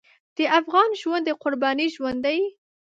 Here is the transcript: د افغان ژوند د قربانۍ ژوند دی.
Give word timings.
د 0.37 0.37
افغان 0.59 0.89
ژوند 1.01 1.23
د 1.25 1.29
قربانۍ 1.41 1.87
ژوند 1.95 2.19
دی. 2.25 2.39